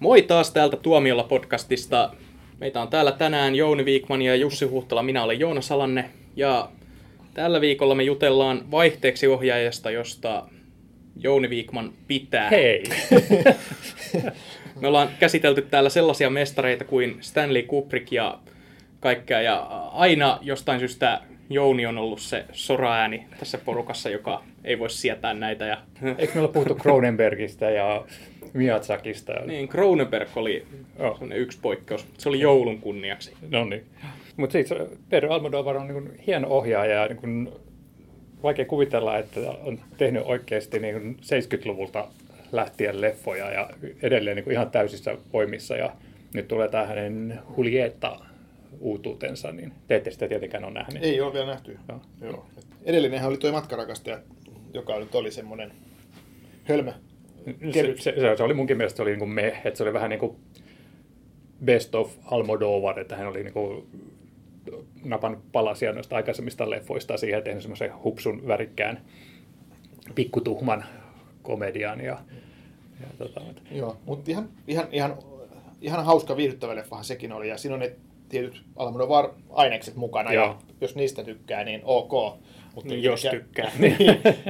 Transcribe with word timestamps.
Moi 0.00 0.22
taas 0.22 0.50
täältä 0.50 0.76
Tuomiolla 0.76 1.22
podcastista. 1.22 2.10
Meitä 2.60 2.82
on 2.82 2.88
täällä 2.88 3.12
tänään 3.12 3.54
Jouni 3.54 3.84
Viikman 3.84 4.22
ja 4.22 4.36
Jussi 4.36 4.64
Huhtala. 4.64 5.02
Minä 5.02 5.22
olen 5.22 5.40
Joona 5.40 5.60
Salanne. 5.60 6.10
Ja 6.36 6.68
tällä 7.34 7.60
viikolla 7.60 7.94
me 7.94 8.02
jutellaan 8.02 8.70
vaihteeksi 8.70 9.26
ohjaajasta, 9.26 9.90
josta 9.90 10.48
Jouni 11.16 11.50
Viikman 11.50 11.92
pitää. 12.08 12.50
Hei! 12.50 12.84
me 14.80 14.88
ollaan 14.88 15.08
käsitelty 15.18 15.62
täällä 15.62 15.90
sellaisia 15.90 16.30
mestareita 16.30 16.84
kuin 16.84 17.16
Stanley 17.20 17.62
Kubrick 17.62 18.12
ja 18.12 18.38
kaikkea. 19.00 19.42
Ja 19.42 19.56
aina 19.92 20.38
jostain 20.42 20.78
syystä 20.78 21.20
Jouni 21.50 21.86
on 21.86 21.98
ollut 21.98 22.20
se 22.20 22.44
soraääni 22.52 23.26
tässä 23.38 23.58
porukassa, 23.58 24.10
joka 24.10 24.42
ei 24.64 24.78
voi 24.78 24.90
sietää 24.90 25.34
näitä. 25.34 25.66
Ja... 25.66 25.78
Eikö 26.18 26.34
me 26.34 26.40
olla 26.40 26.52
puhuttu 26.52 26.74
Cronenbergistä 26.74 27.70
ja 27.70 28.04
Miyazakista? 28.52 29.32
Niin, 29.46 29.68
Cronenberg 29.68 30.28
oli 30.36 30.66
oh. 30.98 31.20
yksi 31.34 31.58
poikkeus. 31.62 32.06
Se 32.18 32.28
oli 32.28 32.40
joulun 32.40 32.80
kunniaksi. 32.80 33.32
No 33.50 33.64
niin. 33.64 33.84
Mutta 34.36 34.52
siis 34.52 34.68
Pedro 35.10 35.32
Almodovar 35.32 35.76
on 35.76 35.88
niin 35.88 36.18
hieno 36.26 36.48
ohjaaja 36.48 36.94
ja 36.94 37.08
niin 37.08 37.48
vaikea 38.42 38.64
kuvitella, 38.64 39.18
että 39.18 39.40
on 39.62 39.80
tehnyt 39.96 40.22
oikeasti 40.26 40.78
niin 40.78 41.16
70-luvulta 41.22 42.08
lähtien 42.52 43.00
leffoja 43.00 43.50
ja 43.50 43.70
edelleen 44.02 44.36
niin 44.36 44.52
ihan 44.52 44.70
täysissä 44.70 45.16
voimissa. 45.32 45.76
Ja 45.76 45.92
nyt 46.34 46.48
tulee 46.48 46.68
tämä 46.68 46.86
hänen 46.86 47.38
Julieta 47.56 48.20
uutuutensa, 48.80 49.52
niin 49.52 49.72
te 49.88 49.96
ette 49.96 50.10
sitä 50.10 50.28
tietenkään 50.28 50.64
ole 50.64 50.72
nähneet. 50.72 51.04
Ei 51.04 51.20
ole 51.20 51.32
vielä 51.32 51.46
nähty. 51.46 51.78
Joo. 51.88 52.00
Joo. 52.20 52.46
Edellinenhän 52.84 53.28
oli 53.28 53.38
tuo 53.38 53.52
matkarakastaja, 53.52 54.18
joka 54.74 54.98
nyt 54.98 55.14
oli 55.14 55.30
semmoinen 55.30 55.72
hölmö. 56.64 56.92
Se, 57.72 57.82
se, 57.96 58.12
se, 58.20 58.36
se, 58.36 58.42
oli 58.42 58.54
munkin 58.54 58.76
mielestä 58.76 58.96
se 58.96 59.02
oli 59.02 59.10
niin 59.10 59.18
kuin 59.18 59.30
me, 59.30 59.60
että 59.64 59.78
se 59.78 59.82
oli 59.82 59.92
vähän 59.92 60.10
niin 60.10 60.20
kuin 60.20 60.36
best 61.64 61.94
of 61.94 62.16
Almodovar, 62.24 63.00
että 63.00 63.16
hän 63.16 63.26
oli 63.26 63.42
niin 63.42 63.52
kuin 63.52 63.86
napan 65.04 65.42
palasia 65.52 65.92
noista 65.92 66.16
aikaisemmista 66.16 66.70
leffoista 66.70 67.16
siihen 67.16 67.38
ja 67.38 67.42
tehnyt 67.42 67.62
semmoisen 67.62 67.92
hupsun 68.04 68.46
värikkään 68.46 69.00
pikkutuhman 70.14 70.84
komedian. 71.42 72.00
Ja, 72.00 72.18
ja 73.00 73.06
tota, 73.18 73.40
Joo, 73.70 73.96
mutta 74.06 74.30
ihan, 74.30 74.48
ihan, 74.66 74.88
ihan, 74.92 75.16
ihan 75.80 76.04
hauska 76.04 76.36
viihdyttävä 76.36 76.74
leffahan 76.74 77.04
sekin 77.04 77.32
oli. 77.32 77.48
Ja 77.48 77.58
siinä 77.58 77.74
on 77.74 77.80
ne 77.80 77.92
tietyt 78.28 78.62
Almodovar-ainekset 78.76 79.96
mukana, 79.96 80.32
Joo. 80.32 80.46
ja 80.46 80.56
jos 80.80 80.96
niistä 80.96 81.24
tykkää, 81.24 81.64
niin 81.64 81.80
ok. 81.84 82.38
Mutta 82.74 82.88
niin 82.88 83.02
jos 83.02 83.24
ehkä, 83.24 83.38
tykkää. 83.38 83.70
niin, 83.78 83.96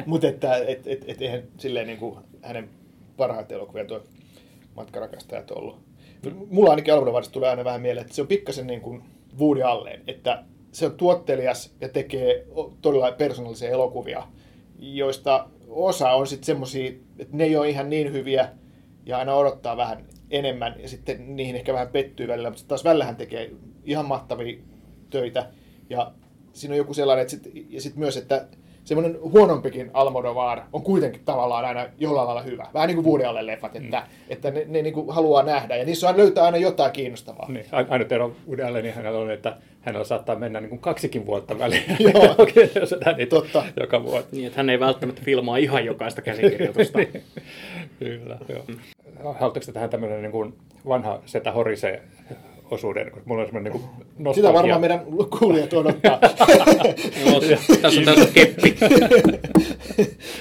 mutta 0.07 0.29
että 0.29 0.57
et, 0.57 0.87
et, 0.87 1.05
et, 1.07 1.23
eihän 1.23 1.43
silleen 1.59 1.87
niin 1.87 1.99
kuin 1.99 2.19
hänen 2.43 2.69
parhaat 3.19 3.53
elokuvia 3.53 3.85
tuo 3.85 4.03
matkarakastajat 4.77 5.51
ollut. 5.51 5.79
Mulla 6.51 6.71
ainakin 6.71 6.95
Almodovarista 6.95 7.33
tulee 7.33 7.51
aina 7.51 7.65
vähän 7.65 7.81
mieleen, 7.81 8.03
että 8.03 8.15
se 8.15 8.23
on 8.23 8.29
pikkasen 8.29 8.67
niin 8.67 8.81
kuin 8.81 9.03
Woody 9.39 9.63
Allen, 9.63 10.03
että 10.07 10.45
se 10.73 10.87
on 10.87 10.93
tuottelias 10.93 11.75
ja 11.81 11.89
tekee 11.89 12.47
todella 12.83 13.13
persoonallisia 13.13 13.71
elokuvia, 13.71 14.23
joista 14.79 15.49
osa 15.69 16.11
on 16.11 16.27
sitten 16.27 16.47
semmoisia, 16.47 16.93
että 17.19 17.37
ne 17.37 17.45
ei 17.45 17.57
ole 17.57 17.71
ihan 17.71 17.91
niin 17.91 18.13
hyviä 18.13 18.49
ja 19.07 19.19
aina 19.19 19.35
odottaa 19.35 19.77
vähän 19.77 20.05
enemmän 20.31 20.75
ja 20.83 20.89
sitten 20.89 21.37
niihin 21.37 21.57
ehkä 21.57 21.73
vähän 21.73 21.89
pettyy 21.89 22.29
välillä, 22.29 22.51
mutta 22.51 22.65
taas 22.69 22.85
välillä 22.85 23.05
hän 23.05 23.17
tekee 23.17 23.51
ihan 23.85 24.07
mahtavia 24.07 24.59
töitä 25.11 25.51
ja 25.91 26.13
siinä 26.53 26.73
on 26.73 26.79
joku 26.79 26.95
sellainen, 26.95 27.23
että 27.23 27.31
sit, 27.31 27.67
ja 27.71 27.81
sitten 27.81 28.01
myös, 28.01 28.17
että 28.17 28.47
semmoinen 28.89 29.19
huonompikin 29.23 29.91
Almodovar 29.95 30.61
on 30.73 30.83
kuitenkin 30.83 31.23
tavallaan 31.25 31.65
aina 31.65 31.87
jollain 31.99 32.27
lailla 32.27 32.43
hyvä. 32.43 32.67
Vähän 32.75 32.87
niin 32.87 32.97
kuin 32.97 33.07
Woody 33.07 33.25
Allen 33.25 33.47
leffat, 33.47 33.77
että, 33.77 33.97
mm. 33.99 34.07
että 34.29 34.51
ne, 34.51 34.65
ne 34.69 34.83
niin 34.83 34.95
kuin 34.95 35.11
haluaa 35.11 35.43
nähdä 35.43 35.77
ja 35.77 35.85
niissä 35.85 36.09
on 36.09 36.17
löytää 36.17 36.45
aina 36.45 36.59
jotain 36.59 36.93
kiinnostavaa. 36.93 37.49
Niin, 37.49 37.67
aina 37.73 38.05
ero 38.11 38.33
Woody 38.47 38.63
Allenin 38.63 38.95
hänellä 38.95 39.19
on, 39.19 39.31
että 39.31 39.57
hänellä 39.81 40.05
saattaa 40.05 40.37
mennä 40.37 40.61
niin 40.61 40.69
kuin 40.69 40.81
kaksikin 40.81 41.27
vuotta 41.27 41.59
väliin. 41.59 41.85
Joo, 42.15 42.37
jos 42.81 42.95
niin 43.17 43.29
Totta. 43.29 43.65
joka 43.81 44.03
vuosi. 44.03 44.29
Niin, 44.33 44.47
että 44.47 44.57
hän 44.57 44.71
ei 44.71 44.81
välttämättä 44.81 45.23
filmaa 45.25 45.57
ihan 45.57 45.85
jokaista 45.85 46.23
käsikirjoitusta. 46.23 46.99
niin. 46.99 47.23
Kyllä, 47.99 48.39
joo. 48.49 48.65
Mm. 48.69 48.79
Haluatteko 49.25 49.73
tähän 49.73 49.91
tämmöinen 49.91 50.23
niin 50.23 50.33
kuin 50.33 50.55
vanha 50.89 51.21
Setä 51.27 51.53
Horise 51.53 52.03
osuuden, 52.71 53.11
koska 53.11 53.29
mulla 53.29 53.43
on 53.43 53.49
semmoinen 53.49 53.73
niin 53.73 53.85
nostalgia. 54.19 54.35
Sitä 54.35 54.53
varmaan 54.53 54.81
meidän 54.81 55.01
kuulijat 55.39 55.73
odottaa. 55.73 56.19
no, 57.25 57.41
tässä 57.83 58.01
on 58.01 58.05
tämmöinen 58.05 58.35
keppi. 58.35 58.77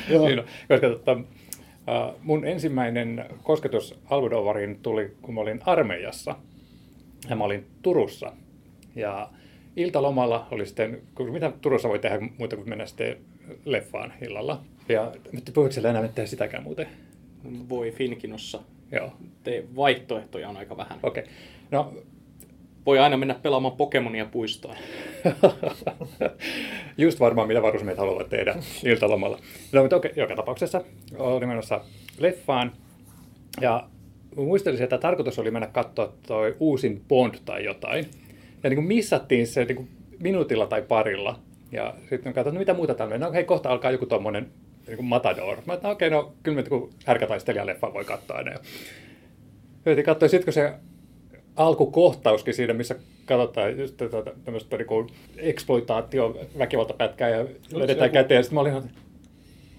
Joo. 0.14 0.28
Niin, 0.28 0.44
koska 0.68 0.90
tota, 0.90 1.18
mun 2.22 2.46
ensimmäinen 2.46 3.26
kosketus 3.44 4.00
Almodovariin 4.10 4.80
tuli, 4.82 5.12
kun 5.22 5.34
mä 5.34 5.42
olin 5.42 5.60
armeijassa. 5.66 6.36
Ja 7.30 7.36
mä 7.36 7.44
olin 7.44 7.66
Turussa. 7.82 8.32
Ja 8.96 9.30
iltalomalla 9.76 10.48
oli 10.52 10.66
sitten, 10.66 11.02
mitä 11.32 11.52
Turussa 11.62 11.90
voi 11.90 12.00
tehdä 12.00 12.20
muuta 12.38 12.56
kuin 12.56 12.70
mennä 12.70 12.86
sitten 12.86 13.18
leffaan 13.66 14.14
illalla. 14.22 14.62
Ja 14.90 15.12
nyt 15.32 15.52
puhuiko 15.54 15.72
siellä 15.74 15.90
enää 15.90 16.08
tehdä 16.08 16.28
sitäkään 16.28 16.64
muuten? 16.64 16.88
Voi 17.70 17.92
Finkinossa. 17.92 18.60
Joo. 18.92 19.12
Te 19.44 19.64
vaihtoehtoja 19.76 20.50
on 20.50 20.58
aika 20.58 20.78
vähän. 20.78 21.00
Okei. 21.04 21.24
Okay. 21.24 21.36
No, 21.72 21.94
voi 22.88 23.00
aina 23.00 23.18
mennä 23.18 23.34
pelaamaan 23.34 23.78
Pokemonia 23.78 24.26
puistoon. 24.26 24.76
Just 26.98 27.20
varmaan 27.20 27.48
mitä 27.48 27.62
varusmiehet 27.62 28.00
haluavat 28.00 28.30
tehdä 28.30 28.56
iltalomalla. 28.86 29.40
No, 29.72 29.82
mutta 29.82 29.96
okei, 29.96 30.12
joka 30.16 30.36
tapauksessa 30.36 30.82
olin 31.18 31.50
menossa 31.50 31.82
leffaan. 32.18 32.72
Ja 33.62 33.88
muistelisin, 34.36 34.84
että 34.84 34.98
tarkoitus 34.98 35.40
oli 35.40 35.52
mennä 35.52 35.68
katsoa 35.68 36.14
toi 36.28 36.56
uusin 36.60 37.02
Bond 37.08 37.36
tai 37.46 37.66
jotain. 37.66 38.06
Ja 38.64 38.70
niin 38.70 38.78
kuin 38.78 38.88
missattiin 38.88 39.48
se 39.48 39.66
niin 39.66 39.76
kuin 39.76 39.90
minuutilla 40.20 40.68
tai 40.68 40.82
parilla. 40.82 41.40
Ja 41.72 41.94
sitten 42.10 42.34
katsoin, 42.34 42.54
no 42.54 42.60
mitä 42.60 42.74
muuta 42.74 42.94
täällä 42.94 43.18
No 43.18 43.32
hei, 43.32 43.44
kohta 43.44 43.70
alkaa 43.70 43.92
joku 43.92 44.06
tommonen 44.06 44.52
niin 44.88 45.06
Matador. 45.06 45.58
Mä 45.66 45.74
että 45.74 45.90
okei, 45.90 46.10
no 46.10 46.34
kyllä 46.44 46.56
me 46.56 46.64
kun 46.64 46.90
härkätaistelijan 47.06 47.68
voi 47.94 48.06
katsoa 48.06 48.38
aina. 48.38 48.52
Ja 48.52 50.04
katsoin, 50.04 50.30
sitten 50.30 50.46
kun 50.46 50.54
se 50.54 50.74
alkukohtauskin 51.58 52.54
siinä, 52.54 52.74
missä 52.74 52.96
katsotaan 53.26 53.80
just 53.80 53.98
tätä, 53.98 54.24
tämmöistä 54.46 54.78
niin 54.78 55.08
eksploitaatio, 55.38 56.38
väkivaltapätkää 56.58 57.30
ja 57.30 57.46
löydetään 57.74 58.12
käteen. 58.12 58.44
Sitten 58.44 58.56
mä 58.56 58.62
olin, 58.62 58.84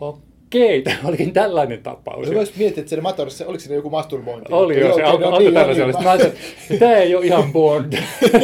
okei, 0.00 0.82
tämä 0.82 0.98
olikin 1.04 1.32
tällainen 1.32 1.82
tapaus. 1.82 2.28
Mä 2.28 2.34
voisin 2.34 2.54
miettiä, 2.58 2.80
että 2.80 2.90
se 2.90 3.00
Matorissa, 3.00 3.46
oliko 3.46 3.60
siinä 3.60 3.74
joku 3.74 3.90
masturbointi? 3.90 4.52
Oli 4.52 4.80
jo, 4.80 4.94
se 4.94 5.02
alkoi 5.02 5.30
no, 5.30 5.38
niin, 5.38 5.54
tällaisia. 5.54 5.86
Niin, 5.86 6.02
mä 6.02 6.10
ajattelin, 6.10 6.36
että 6.70 6.78
tämä 6.78 6.96
ei 6.96 7.14
ole 7.14 7.26
ihan 7.26 7.52
Bond. 7.52 7.92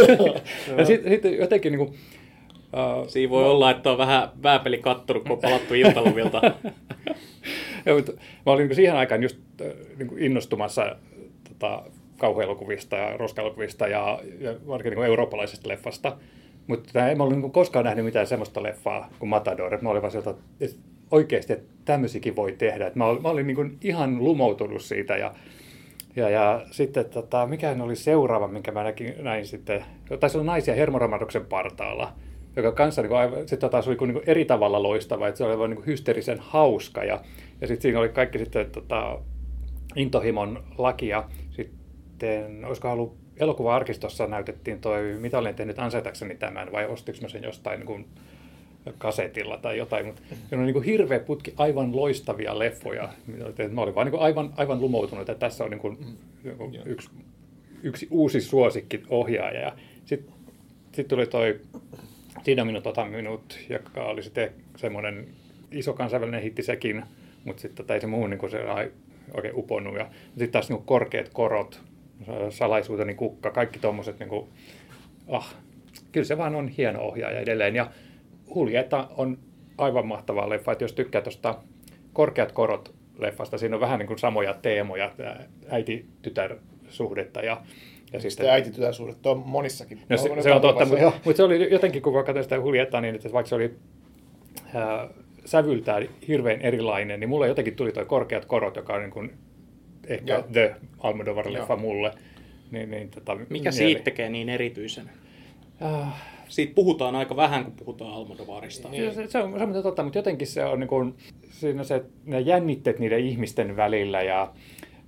ja 0.78 0.84
sitten 0.84 1.12
sit 1.12 1.38
jotenkin 1.38 1.72
niin 1.72 1.86
kuin, 1.86 1.98
Uh, 2.74 3.08
Siinä 3.08 3.30
voi 3.30 3.42
mä... 3.42 3.50
olla, 3.50 3.70
että 3.70 3.90
on 3.90 3.98
vähän 3.98 4.28
vääpeli 4.42 4.78
kattonut, 4.78 5.22
kun 5.22 5.32
on 5.32 5.38
palattu 5.38 5.74
iltalovilta. 5.74 6.40
ja, 7.86 7.94
mutta 7.94 8.12
mä 8.12 8.52
olin 8.52 8.66
niin 8.66 8.76
siihen 8.76 8.96
aikaan 8.96 9.22
just 9.22 9.36
niin 9.98 10.18
innostumassa 10.18 10.96
tota, 11.48 11.82
kauhuelokuvista 12.18 12.96
ja 12.96 13.16
roskaelokuvista 13.16 13.88
ja, 13.88 14.20
ja 14.40 14.54
varsinkin 14.66 14.98
niin 14.98 15.06
eurooppalaisesta 15.06 15.68
leffasta. 15.68 16.16
Mutta 16.66 17.08
en 17.08 17.20
ollut 17.20 17.38
niin 17.38 17.52
koskaan 17.52 17.84
nähnyt 17.84 18.04
mitään 18.04 18.26
semmoista 18.26 18.62
leffaa 18.62 19.08
kuin 19.18 19.30
Matador. 19.30 19.78
Mä 19.82 19.90
olin 19.90 20.02
vaan 20.02 20.12
sieltä, 20.12 20.34
että 20.60 20.76
oikeasti, 21.10 21.52
että 21.52 21.74
tämmöisikin 21.84 22.36
voi 22.36 22.52
tehdä. 22.52 22.86
Että 22.86 22.98
mä 22.98 23.06
olin, 23.06 23.22
mä 23.22 23.28
olin 23.28 23.46
niin 23.46 23.78
ihan 23.82 24.24
lumoutunut 24.24 24.82
siitä 24.82 25.16
ja, 25.16 25.34
ja, 26.16 26.30
ja 26.30 26.62
sitten 26.70 27.04
tota, 27.04 27.46
mikä 27.46 27.76
oli 27.80 27.96
seuraava, 27.96 28.48
minkä 28.48 28.72
mä 28.72 28.82
näkin, 28.82 29.14
näin 29.18 29.46
sitten, 29.46 29.84
taisi 30.20 30.38
olla 30.38 30.52
naisia 30.52 30.74
hermoromahduksen 30.74 31.46
partaalla, 31.46 32.12
joka 32.56 32.72
kanssa 32.72 33.02
niin 33.02 33.10
kuin, 33.10 33.48
sitten 33.48 33.70
taas 33.70 33.88
oli 33.88 33.96
niin 34.06 34.22
eri 34.26 34.44
tavalla 34.44 34.82
loistava, 34.82 35.28
että 35.28 35.38
se 35.38 35.44
oli 35.44 35.68
niin 35.68 35.76
kuin 35.76 35.86
hysteerisen 35.86 36.38
hauska 36.40 37.04
ja, 37.04 37.20
ja 37.60 37.66
sitten 37.66 37.82
siinä 37.82 38.00
oli 38.00 38.08
kaikki 38.08 38.38
sitten 38.38 38.70
tota, 38.70 39.18
intohimon 39.96 40.64
lakia. 40.78 41.24
Sitten 41.50 41.83
sitten, 42.24 42.64
olisiko 42.64 42.92
ollut 42.92 43.16
elokuva-arkistossa 43.36 44.26
näytettiin 44.26 44.80
toi, 44.80 45.16
mitä 45.20 45.38
olen 45.38 45.54
tehnyt 45.54 45.78
ansaitakseni 45.78 46.34
tämän, 46.34 46.72
vai 46.72 46.86
ostiko 46.86 47.18
mä 47.22 47.28
sen 47.28 47.42
jostain 47.42 47.78
niin 47.80 47.86
kuin 47.86 48.06
kasetilla 48.98 49.56
tai 49.56 49.78
jotain, 49.78 50.06
mutta 50.06 50.22
se 50.50 50.56
on 50.56 50.62
niin 50.62 50.72
kuin 50.72 50.84
hirveä 50.84 51.20
putki 51.20 51.54
aivan 51.56 51.96
loistavia 51.96 52.58
leffoja. 52.58 53.08
Mä 53.70 53.80
olin 53.80 53.94
vaan 53.94 54.06
niin 54.06 54.10
kuin 54.10 54.22
aivan, 54.22 54.52
aivan 54.56 54.80
lumoutunut, 54.80 55.28
että 55.28 55.46
tässä 55.46 55.64
on 55.64 55.70
niin 55.70 55.80
kuin 55.80 55.98
mm. 56.00 56.72
yksi, 56.84 57.10
yksi 57.82 58.08
uusi 58.10 58.40
suosikki 58.40 59.02
ohjaaja. 59.08 59.60
Ja 59.60 59.72
sitten 60.04 60.34
sit 60.92 61.08
tuli 61.08 61.26
toi 61.26 61.60
Siinä 62.42 62.64
minut, 62.64 62.86
ota 62.86 63.04
minut, 63.04 63.58
joka 63.68 64.04
oli 64.04 64.22
sitten 64.22 64.50
semmoinen 64.76 65.26
iso 65.72 65.92
kansainvälinen 65.92 66.42
hitti 66.42 66.62
sekin, 66.62 67.02
mutta 67.44 67.62
sitten 67.62 67.86
ei 67.88 68.00
se 68.00 68.06
muu 68.06 68.26
niin 68.26 68.38
kuin 68.38 68.50
se 68.50 68.58
oikein 69.34 69.56
uponnut. 69.56 69.96
Ja 69.96 70.08
sitten 70.28 70.50
taas 70.50 70.68
niin 70.68 70.76
kuin 70.76 70.86
korkeat 70.86 71.28
korot, 71.32 71.80
salaisuuteni 72.50 73.14
kukka, 73.14 73.50
kaikki 73.50 73.78
tuommoiset, 73.78 74.18
niin 74.18 74.28
kuin, 74.28 74.48
ah, 75.28 75.54
kyllä 76.12 76.24
se 76.26 76.38
vaan 76.38 76.54
on 76.54 76.68
hieno 76.68 77.00
ohjaaja 77.00 77.40
edelleen. 77.40 77.76
Ja 77.76 77.90
Huljeta 78.54 79.08
on 79.16 79.38
aivan 79.78 80.06
mahtava 80.06 80.48
leffa, 80.48 80.72
että 80.72 80.84
jos 80.84 80.92
tykkää 80.92 81.22
tuosta 81.22 81.54
Korkeat 82.12 82.52
korot 82.52 82.94
leffasta, 83.18 83.58
siinä 83.58 83.76
on 83.76 83.80
vähän 83.80 83.98
niin 83.98 84.06
kuin 84.06 84.18
samoja 84.18 84.54
teemoja, 84.54 85.12
äiti-tytär 85.68 86.56
suhdetta. 86.88 87.40
Ja, 87.40 87.62
ja 88.12 88.20
sitten 88.20 88.50
äiti 88.50 88.70
suhdetta 88.92 89.30
on 89.30 89.42
monissakin. 89.46 90.00
No, 90.08 90.16
se, 90.16 90.42
se 90.42 90.52
on 90.52 90.60
totta, 90.60 90.84
mutta, 90.86 91.12
mutta 91.24 91.36
se 91.36 91.42
oli 91.42 91.72
jotenkin, 91.72 92.02
kun 92.02 92.24
katsoin 92.24 92.42
sitä 92.42 92.56
Juliettaa, 92.56 93.00
niin 93.00 93.14
että 93.14 93.32
vaikka 93.32 93.48
se 93.48 93.54
oli 93.54 93.74
ää, 94.74 95.08
sävyltään 95.44 96.08
hirveän 96.28 96.60
erilainen, 96.60 97.20
niin 97.20 97.28
mulle 97.28 97.48
jotenkin 97.48 97.76
tuli 97.76 97.92
tuo 97.92 98.04
korkeat 98.04 98.44
korot, 98.44 98.76
joka 98.76 98.94
on 98.94 99.00
niin 99.00 99.10
kuin 99.10 99.32
ehkä 100.06 100.32
Joo. 100.32 100.42
The 100.52 100.76
Almodovar-leffa 100.98 101.76
mulle. 101.76 102.12
Niin, 102.70 102.90
niin, 102.90 103.10
tota, 103.10 103.34
Mikä 103.34 103.50
mieli. 103.50 103.72
siitä 103.72 104.02
tekee 104.02 104.28
niin 104.28 104.48
erityisen? 104.48 105.10
Äh, 105.82 106.22
siitä 106.48 106.74
puhutaan 106.74 107.16
aika 107.16 107.36
vähän, 107.36 107.64
kun 107.64 107.72
puhutaan 107.72 108.14
Almodovarista. 108.14 108.88
Niin. 108.88 109.14
Se, 109.14 109.26
se, 109.26 109.38
on, 109.38 109.58
se 109.58 109.64
on 109.64 109.82
totta, 109.82 110.02
mutta 110.02 110.18
jotenkin 110.18 110.46
se 110.46 110.64
on 110.64 110.80
niin 110.80 110.88
kuin, 110.88 111.14
siinä 111.50 111.84
se, 111.84 112.04
ne 112.24 112.40
jännitteet 112.40 112.98
niiden 112.98 113.20
ihmisten 113.20 113.76
välillä 113.76 114.22
ja, 114.22 114.52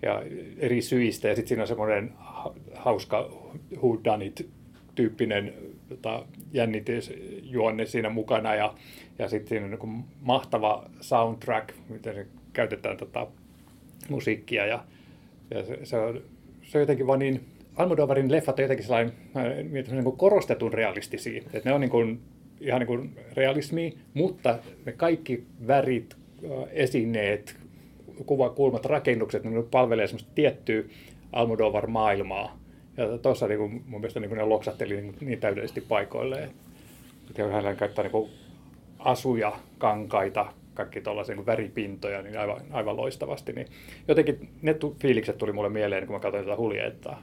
ja 0.02 0.22
eri 0.58 0.82
syistä. 0.82 1.28
Ja 1.28 1.34
sitten 1.34 1.48
siinä 1.48 1.62
on 1.62 1.68
semmoinen 1.68 2.12
hauska 2.74 3.30
whodunit 3.76 4.48
tyyppinen 4.94 5.54
tota, 5.88 6.24
jännitysjuonne 6.52 7.86
siinä 7.86 8.10
mukana. 8.10 8.54
Ja, 8.54 8.74
ja 9.18 9.28
sitten 9.28 9.48
siinä 9.48 9.64
on 9.64 9.70
niin 9.70 10.04
mahtava 10.20 10.90
soundtrack, 11.00 11.74
miten 11.88 12.14
se 12.14 12.26
käytetään 12.52 12.96
tota, 12.96 13.26
musiikkia. 14.10 14.66
Ja, 14.66 14.84
ja 15.50 15.64
se, 15.64 15.78
se, 15.82 15.98
on, 15.98 16.20
se 16.62 16.78
on 16.78 16.82
jotenkin 16.82 17.06
vaan 17.06 17.18
niin 17.18 17.40
Almodovarin 17.76 18.32
leffat 18.32 18.58
on 18.58 18.62
jotenkin 18.62 18.86
sellainen 18.86 19.14
niin 19.72 20.04
kuin 20.04 20.16
korostetun 20.16 20.72
realistisia. 20.72 21.42
Että 21.52 21.68
ne 21.68 21.74
on 21.74 21.80
niin 21.80 21.90
kuin, 21.90 22.20
ihan 22.60 22.80
niin 22.80 22.86
kuin 22.86 23.16
realismi, 23.34 23.96
mutta 24.14 24.58
ne 24.86 24.92
kaikki 24.92 25.44
värit, 25.66 26.16
esineet, 26.70 27.56
kuvakulmat, 28.26 28.84
rakennukset, 28.84 29.44
ne 29.44 29.62
palvelee 29.70 30.06
semmoista 30.06 30.30
tiettyä 30.34 30.82
Almodovar-maailmaa. 31.32 32.58
Ja 32.96 33.18
tuossa 33.18 33.48
niin 33.48 33.58
kuin, 33.58 33.84
mun 33.86 34.00
mielestä 34.00 34.20
niin 34.20 34.28
kuin 34.28 34.38
ne 34.38 34.44
loksatteli 34.44 35.00
niin, 35.00 35.14
niin 35.20 35.40
täydellisesti 35.40 35.80
paikoilleen. 35.80 36.50
Että 37.30 37.48
hän 37.62 37.76
käyttää 37.76 38.02
niin 38.02 38.12
kuin 38.12 38.30
asuja, 38.98 39.52
kankaita, 39.78 40.52
kaikki 40.76 41.00
tuollaisia 41.00 41.34
niin 41.34 41.46
väripintoja 41.46 42.22
niin 42.22 42.38
aivan, 42.38 42.60
aivan 42.70 42.96
loistavasti. 42.96 43.52
Niin 43.52 43.66
jotenkin 44.08 44.48
ne 44.62 44.74
tu- 44.74 44.96
fiilikset 45.00 45.38
tuli 45.38 45.52
mulle 45.52 45.68
mieleen, 45.68 46.06
kun 46.06 46.16
mä 46.16 46.20
katsoin 46.20 46.44
tätä 46.44 46.56
huljettaa. 46.56 47.22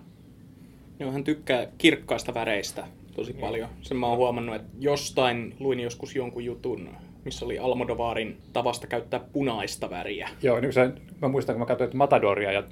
Joo, 1.00 1.12
hän 1.12 1.24
tykkää 1.24 1.68
kirkkaista 1.78 2.34
väreistä 2.34 2.88
tosi 3.16 3.34
paljon. 3.34 3.70
Sen 3.82 3.98
mä 3.98 4.08
oon 4.08 4.18
huomannut, 4.18 4.56
että 4.56 4.70
jostain 4.80 5.56
luin 5.60 5.80
joskus 5.80 6.16
jonkun 6.16 6.46
jutun, 6.46 6.90
missä 7.26 7.46
oli 7.46 7.60
Almodovarin 7.60 8.38
tavasta 8.54 8.88
käyttää 8.88 9.20
punaista 9.20 9.90
väriä. 9.90 10.30
Joo, 10.42 10.60
niin 10.60 10.74
se, 10.74 10.92
mä 11.22 11.28
muistan, 11.28 11.56
kun 11.56 11.60
mä 11.60 11.66
katsoin 11.66 11.98
Matadoria 11.98 12.52
ja 12.52 12.64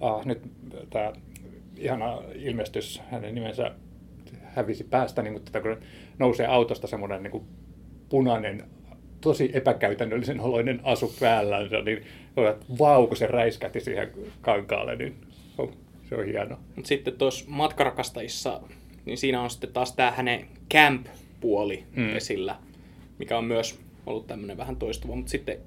ah, 0.00 0.26
nyt 0.26 0.42
tämä 0.90 1.12
ihana 1.76 2.18
ilmestys, 2.34 3.02
hänen 3.10 3.34
nimensä 3.34 3.70
hävisi 4.44 4.84
päästä, 4.84 5.22
niin, 5.22 5.32
mutta 5.32 5.60
kun 5.60 5.76
nousee 6.18 6.46
autosta 6.46 6.86
semmoinen 6.86 7.22
niin 7.22 7.42
punainen, 8.08 8.64
tosi 9.20 9.50
epäkäytännöllisen 9.52 10.40
oloinen 10.40 10.80
asu 10.82 11.14
päällä, 11.20 11.58
niin 11.84 12.02
vau, 12.78 13.06
kun 13.06 13.16
se 13.16 13.26
räiskähti 13.26 13.80
siihen 13.80 14.10
kankaalle, 14.40 14.96
niin 14.96 15.14
oh, 15.58 15.72
se 16.08 16.14
on 16.14 16.26
hieno. 16.26 16.58
Mut 16.76 16.86
sitten 16.86 17.14
tuossa 17.14 17.44
matkarakastajissa, 17.48 18.60
niin 19.04 19.18
siinä 19.18 19.42
on 19.42 19.50
sitten 19.50 19.72
taas 19.72 19.92
tämä 19.92 20.10
hänen 20.10 20.46
camp-puoli 20.74 21.84
mm. 21.96 22.16
esillä, 22.16 22.56
mikä 23.18 23.38
on 23.38 23.44
myös 23.44 23.80
ollut 24.06 24.26
tämmöinen 24.26 24.56
vähän 24.56 24.76
toistuva. 24.76 25.16
Mutta 25.16 25.30
sitten, 25.30 25.58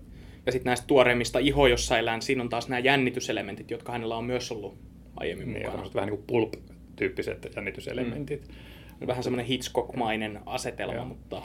ja 0.46 0.52
sitten 0.52 0.70
näistä 0.70 0.88
tuoreimmista 0.88 1.40
iho 1.40 1.64
elää, 2.00 2.22
siinä 2.22 2.44
on 2.44 2.50
taas 2.50 2.70
nämä 2.70 2.80
jännityselementit, 2.80 3.72
jotka 3.72 3.92
hänellä 3.92 4.18
on 4.18 4.26
myös 4.26 4.52
ollut 4.52 4.78
aiemmin 5.16 5.54
niin, 5.54 5.66
mukana. 5.66 5.90
vähän 5.96 6.10
niin 6.10 6.18
kuin 6.18 6.28
pulp-tyyppiset 6.28 7.52
jännityselementit. 7.56 8.48
Mm. 8.48 9.08
Vähän 9.08 9.24
semmoinen 9.24 9.46
Hitchcock-mainen 9.46 10.40
asetelma, 10.46 10.94
ja. 10.94 11.06
mutta... 11.06 11.42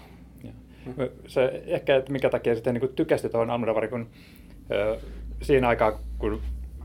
Ja. 0.86 1.08
Se 1.26 1.62
ehkä, 1.66 1.96
että 1.96 2.12
mikä 2.12 2.30
takia 2.30 2.54
sitten 2.54 2.74
niin 2.74 2.94
tykästi 2.96 3.28
tuohon 3.28 3.50
Almodovarin, 3.50 3.90
kun 3.90 4.06
siinä 5.42 5.68
aikaa, 5.68 6.00
kun 6.18 6.40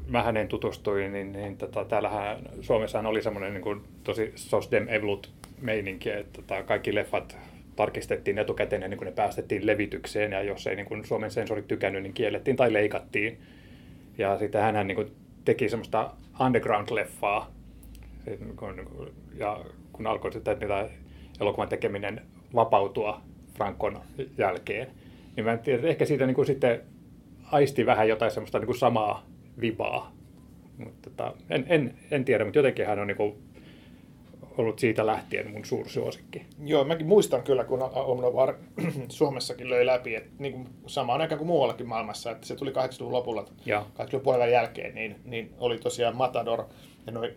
mä 0.08 0.24
hänen 0.24 0.48
tutustuin, 0.48 1.14
niin, 1.14 1.32
niin 1.32 1.58
tota, 1.58 1.86
täällähän 1.86 2.40
Suomessahan 2.62 3.06
oli 3.06 3.22
semmoinen 3.22 3.54
niin 3.54 3.62
kuin, 3.62 3.82
tosi 4.04 4.32
sosdem 4.36 4.88
evlut 4.90 5.32
meininki, 5.62 6.10
että 6.10 6.42
tota, 6.42 6.64
kaikki 6.64 6.96
leffat 6.96 7.38
tarkistettiin 7.76 8.38
etukäteen 8.38 8.84
ennen 8.84 8.98
kuin 8.98 9.06
ne 9.06 9.12
päästettiin 9.12 9.66
levitykseen, 9.66 10.32
ja 10.32 10.44
jos 10.44 10.68
ei 10.68 10.76
niin 10.76 10.86
kuin 10.86 11.06
Suomen 11.06 11.32
sensorit 11.32 11.68
tykännyt, 11.68 12.04
niin 12.04 12.14
kiellettiin 12.14 12.58
tai 12.58 12.74
leikattiin. 12.74 13.40
Ja 14.18 14.40
sitten 14.40 14.62
hän 14.62 14.88
niin 14.88 14.96
kuin, 14.96 15.12
teki 15.46 15.70
semmoista 15.70 16.12
underground-leffaa, 16.40 17.46
ja 19.38 19.60
kun 19.92 20.08
alkoi 20.08 20.34
sitten 20.34 20.60
niitä 20.60 20.90
elokuvan 21.42 21.70
tekeminen 21.70 22.22
vapautua 22.56 23.22
Frankon 23.58 24.02
jälkeen, 24.38 24.88
niin 25.36 25.46
mä 25.46 25.52
en 25.52 25.60
tiedä, 25.60 25.88
ehkä 25.88 26.06
siitä 26.06 26.26
niin 26.26 26.36
kuin 26.36 26.46
sitten 26.46 26.82
aisti 27.52 27.86
vähän 27.86 28.10
jotain 28.10 28.32
semmoista 28.32 28.60
niin 28.60 28.66
kuin 28.66 28.78
samaa 28.78 29.26
vibaa. 29.62 30.12
Mutta 30.78 31.10
tota, 31.10 31.34
en, 31.50 31.66
en, 31.68 31.94
en 32.12 32.26
tiedä, 32.26 32.44
mutta 32.44 32.60
jotenkin 32.60 32.86
hän 32.86 33.00
on 33.00 33.08
niin 33.08 33.18
ollut 34.58 34.80
siitä 34.80 35.06
lähtien 35.06 35.52
mun 35.52 35.66
suursuosikki. 35.66 36.46
Joo, 36.64 36.84
mäkin 36.84 37.08
muistan 37.08 37.44
kyllä, 37.44 37.64
kun 37.64 37.84
Omnovar 37.94 38.56
Suomessakin 39.10 39.70
löi 39.70 39.86
läpi, 39.86 40.16
että 40.16 40.30
niin 40.40 40.54
kuin 40.54 40.68
samaan 40.88 41.22
aikaan 41.22 41.38
kuin 41.38 41.48
muuallakin 41.48 41.88
maailmassa, 41.88 42.32
että 42.32 42.48
se 42.48 42.56
tuli 42.56 42.72
80-luvun 42.72 43.14
lopulla, 43.14 43.42
80-luvun 43.42 44.22
puolella 44.24 44.46
jälkeen, 44.46 44.96
niin, 44.96 45.16
niin 45.26 45.54
oli 45.60 45.78
tosiaan 45.78 46.16
Matador 46.16 46.64
ja 47.06 47.12
noin 47.12 47.32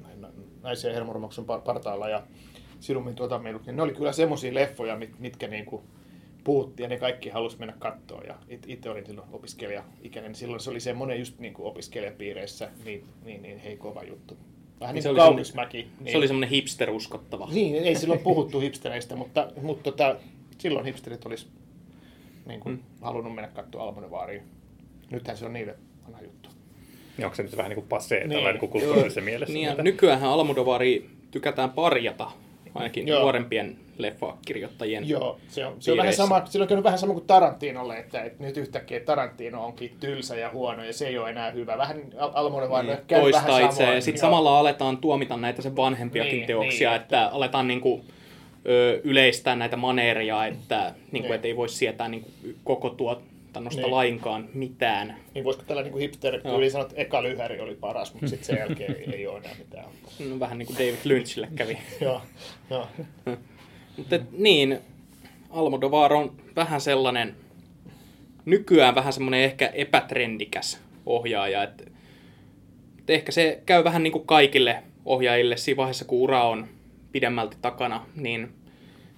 naisia 0.63 0.93
hermoromuksen 0.93 1.45
partaalla 1.45 2.09
ja 2.09 2.23
Sirumin 2.81 3.15
tuota 3.15 3.39
niin 3.39 3.77
ne 3.77 3.83
oli 3.83 3.95
kyllä 3.95 4.13
semmoisia 4.13 4.55
leffoja, 4.55 4.99
mitkä 5.19 5.49
niin 5.49 5.65
kuin 5.65 5.83
puhuttiin 6.45 6.85
ja 6.85 6.89
ne 6.89 6.97
kaikki 6.97 7.29
halusi 7.29 7.59
mennä 7.59 7.75
kattoon. 7.79 8.23
Ja 8.27 8.35
itse 8.67 8.91
olin 8.91 9.07
silloin 9.07 9.29
opiskelija-ikäinen, 9.33 10.29
niin 10.29 10.39
silloin 10.39 10.61
se 10.61 10.71
oli 10.71 10.81
semmoinen 10.81 11.19
just 11.19 11.39
niin 11.39 11.55
kuin 11.55 11.67
opiskelijapiireissä, 11.67 12.71
niin, 12.85 13.05
niin, 13.25 13.43
niin 13.43 13.59
hei 13.59 13.77
kova 13.77 14.03
juttu. 14.03 14.37
Vähän 14.81 14.95
niin, 14.95 15.05
niin 15.05 15.15
kuin 15.15 15.25
Kaunismäki. 15.25 15.89
Niin, 16.01 16.13
se 16.13 16.19
oli 16.19 16.27
semmoinen 16.27 16.51
hipster-uskottava. 16.51 17.53
Niin, 17.53 17.77
ei 17.77 17.95
silloin 17.95 18.21
puhuttu 18.29 18.61
hipstereistä, 18.61 19.17
mutta, 19.17 19.49
mutta 19.63 19.83
tota, 19.83 20.17
silloin 20.59 20.87
hipsterit 20.87 21.27
olisi 21.27 21.47
niin 22.47 22.61
kuin, 22.61 22.75
hmm. 22.75 22.85
halunnut 23.01 23.35
mennä 23.35 23.49
katsoa 23.49 23.83
Almodovaariin. 23.83 24.43
Nythän 25.11 25.37
se 25.37 25.45
on 25.45 25.53
niille 25.53 25.75
vanha 26.07 26.23
juttu. 26.23 26.49
Niin 27.17 27.25
onko 27.25 27.35
se 27.35 27.43
nyt 27.43 27.57
vähän 27.57 27.71
niin 27.71 27.77
kuin 27.77 27.89
passee 27.89 28.21
niin. 28.21 28.31
tällainen 28.31 28.61
niin 28.61 28.71
kulttuurisessa 28.71 29.21
mielessä? 29.21 29.55
Niin, 29.55 29.69
nykyään 29.83 30.23
Almodovari 30.23 31.11
tykätään 31.31 31.71
parjata 31.71 32.31
ainakin 32.75 33.09
Joo. 33.09 33.21
nuorempien 33.21 33.77
leffakirjoittajien 33.99 35.09
Joo, 35.09 35.39
se 35.49 35.67
on, 35.67 35.77
se 35.79 35.93
on 35.93 35.99
vähän 35.99 36.13
sama, 36.13 36.47
silloin 36.47 36.77
on 36.77 36.85
vähän 36.85 36.99
sama 36.99 37.13
kuin 37.13 37.27
Tarantinolle, 37.27 37.97
että, 37.99 38.23
että 38.23 38.45
nyt 38.45 38.57
yhtäkkiä 38.57 39.01
Tarantino 39.01 39.65
onkin 39.65 39.97
tylsä 40.01 40.37
ja 40.37 40.51
huono 40.51 40.85
ja 40.85 40.93
se 40.93 41.07
ei 41.07 41.19
ole 41.19 41.31
enää 41.31 41.51
hyvä. 41.51 41.79
Vähän 41.79 42.03
Almodovar 42.19 42.85
niin, 42.85 42.99
käy 43.07 43.21
toistaa 43.21 43.47
vähän 43.47 43.65
itse. 43.65 43.95
Ja 43.95 44.01
sitten 44.01 44.21
samalla 44.21 44.59
aletaan 44.59 44.99
tuomita 44.99 45.37
näitä 45.37 45.63
sen 45.63 45.77
vanhempiakin 45.77 46.33
niin, 46.33 46.47
teoksia, 46.47 46.91
niin, 46.91 47.01
että, 47.01 47.25
että 47.25 47.37
aletaan 47.37 47.69
niinku, 47.69 48.05
ö, 48.69 49.01
yleistää 49.05 49.57
näitä 49.57 49.77
maneeria, 49.77 50.47
että, 50.47 50.95
niinku, 51.13 51.29
niin. 51.29 51.35
että 51.35 51.49
ei 51.49 51.57
voi 51.57 51.69
sietää 51.69 52.09
niinku, 52.09 52.31
koko 52.65 52.91
tuo 52.91 53.23
tuotannosta 53.53 53.81
niin. 53.81 53.91
lainkaan 53.91 54.49
mitään. 54.55 55.17
Niin 55.35 55.45
voisiko 55.45 55.65
tällä 55.67 55.83
niin 55.83 55.99
hipster 55.99 56.41
yli 56.57 56.71
sanoa, 56.71 56.87
että 56.87 57.01
eka 57.01 57.23
lyhäri 57.23 57.61
oli 57.61 57.75
paras, 57.75 58.13
mutta 58.15 58.29
sitten 58.29 58.47
sen 58.47 58.59
jälkeen 58.59 58.97
ei, 58.97 59.15
ei 59.15 59.27
ole 59.27 59.39
enää 59.39 59.55
mitään. 59.59 59.85
No, 60.31 60.41
vähän 60.41 60.59
niin 60.59 60.67
kuin 60.67 60.77
David 60.77 60.99
Lynchille 61.05 61.49
kävi. 61.55 61.79
joo, 62.01 62.23
joo. 62.71 62.89
mutta 63.97 64.19
niin, 64.33 64.79
Almodovar 65.51 66.13
on 66.13 66.37
vähän 66.57 66.81
sellainen, 66.81 67.37
nykyään 68.45 68.95
vähän 68.95 69.13
semmoinen 69.13 69.41
ehkä 69.41 69.67
epätrendikäs 69.67 70.81
ohjaaja, 71.07 71.63
että, 71.63 71.85
että 72.99 73.13
ehkä 73.13 73.33
se 73.33 73.63
käy 73.67 73.85
vähän 73.85 74.03
niin 74.03 74.13
kuin 74.13 74.27
kaikille 74.27 74.83
ohjaajille 75.05 75.57
siinä 75.57 75.77
vaiheessa, 75.77 76.05
kun 76.05 76.21
ura 76.21 76.49
on 76.49 76.67
pidemmälti 77.13 77.57
takana, 77.63 78.07
niin 78.17 78.49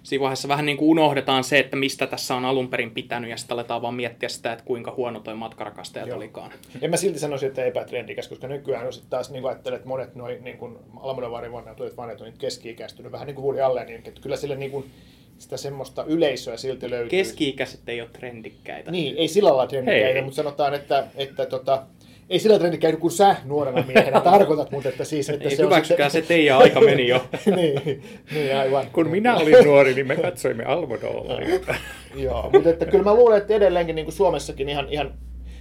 siinä 0.04 0.22
vaiheessa 0.22 0.48
vähän 0.48 0.66
niin 0.66 0.76
kuin 0.76 0.88
unohdetaan 0.88 1.44
se, 1.44 1.58
että 1.58 1.76
mistä 1.76 2.06
tässä 2.06 2.34
on 2.34 2.44
alun 2.44 2.68
perin 2.68 2.90
pitänyt, 2.90 3.30
ja 3.30 3.36
sitten 3.36 3.54
aletaan 3.54 3.82
vaan 3.82 3.94
miettiä 3.94 4.28
sitä, 4.28 4.52
että 4.52 4.64
kuinka 4.64 4.94
huono 4.96 5.20
toi 5.20 5.34
matkarakastajat 5.34 6.08
Joo. 6.08 6.16
olikaan. 6.16 6.52
En 6.82 6.90
mä 6.90 6.96
silti 6.96 7.18
sanoisi, 7.18 7.46
että 7.46 7.64
epätrendikäs, 7.64 8.28
koska 8.28 8.46
nykyään 8.46 8.86
on 8.86 8.92
sitten 8.92 9.10
taas 9.10 9.30
niin 9.30 9.46
ajattelet, 9.46 9.76
että 9.76 9.88
monet 9.88 10.14
noin 10.14 10.44
niin 10.44 10.58
kuin 10.58 10.76
Almodovarin 11.00 11.52
vanhat 11.52 11.78
vanhat 11.96 12.20
on 12.20 12.32
keski-ikäistynyt, 12.38 13.12
vähän 13.12 13.26
niin 13.26 13.34
kuin 13.34 13.44
Woody 13.44 13.60
Allen, 13.60 13.86
niin 13.86 14.02
että 14.04 14.20
kyllä 14.20 14.36
sille 14.36 14.56
niin 14.56 14.70
kuin, 14.70 14.90
sitä 15.38 15.56
semmoista 15.56 16.04
yleisöä 16.04 16.56
silti 16.56 16.90
löytyy. 16.90 17.08
Keski-ikäiset 17.08 17.88
ei 17.88 18.00
ole 18.00 18.10
trendikkäitä. 18.12 18.90
Niin, 18.90 19.16
ei 19.16 19.28
sillä 19.28 19.48
lailla 19.48 19.66
trendikkäitä, 19.66 20.12
Hei. 20.12 20.22
mutta 20.22 20.36
sanotaan, 20.36 20.74
että, 20.74 21.06
että 21.16 21.46
tota, 21.46 21.82
ei 22.30 22.38
sillä 22.38 22.58
trendi 22.58 22.78
käynyt 22.78 23.00
kuin 23.00 23.10
sä 23.10 23.36
nuorena 23.44 23.84
miehenä 23.86 24.20
tarkoitat, 24.30 24.70
mutta 24.70 24.88
että 24.88 25.04
siis... 25.04 25.30
Että 25.30 25.48
ei 25.48 25.56
se 25.56 25.62
hyväksykää 25.62 26.08
sitten... 26.08 26.22
se 26.22 26.28
teidän 26.28 26.58
aika 26.58 26.80
meni 26.80 27.08
jo. 27.08 27.24
niin, 27.56 28.02
niin, 28.34 28.56
aivan. 28.56 28.86
Kun 28.92 29.08
minä 29.08 29.36
olin 29.36 29.64
nuori, 29.64 29.94
niin 29.94 30.06
me 30.06 30.16
katsoimme 30.16 30.64
Almodovaria. 30.64 31.60
Joo, 32.14 32.50
mutta 32.52 32.70
että 32.70 32.86
kyllä 32.86 33.04
mä 33.04 33.14
luulen, 33.14 33.38
että 33.38 33.54
edelleenkin 33.54 33.96
niin 33.96 34.06
kuin 34.06 34.14
Suomessakin 34.14 34.68
ihan, 34.68 34.86
ihan, 34.90 35.14